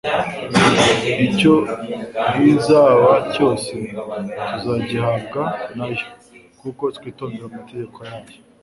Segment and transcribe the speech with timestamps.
[1.27, 1.53] "Icyo
[2.33, 3.71] hizasaba cyose
[4.47, 5.41] tuzagihabwa
[5.77, 5.97] na yo
[6.59, 8.33] kuko twitondera amategeko yayo